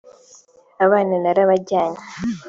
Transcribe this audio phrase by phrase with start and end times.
[0.85, 2.01] abana narabajyanye